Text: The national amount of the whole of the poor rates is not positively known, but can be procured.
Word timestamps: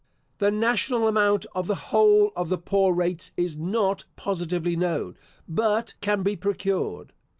The 0.39 0.49
national 0.49 1.07
amount 1.07 1.45
of 1.53 1.67
the 1.67 1.75
whole 1.75 2.31
of 2.35 2.49
the 2.49 2.57
poor 2.57 2.91
rates 2.91 3.33
is 3.37 3.55
not 3.55 4.05
positively 4.15 4.75
known, 4.75 5.15
but 5.47 5.93
can 6.01 6.23
be 6.23 6.35
procured. 6.35 7.13